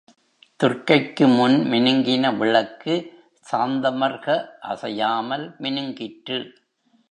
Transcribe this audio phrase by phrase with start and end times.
[0.59, 2.95] துர்க்கைக்கு முன் மினுங்கின விளக்கு
[3.45, 4.27] சாந்தமர்க
[4.61, 6.39] அசையாமல் மினுங்கிற்று.